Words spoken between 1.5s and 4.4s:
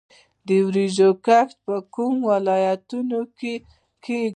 په کومو ولایتونو کې کیږي؟